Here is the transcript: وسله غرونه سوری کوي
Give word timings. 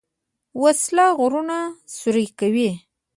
وسله 0.63 1.05
غرونه 1.19 1.59
سوری 1.95 2.25
کوي 2.39 2.69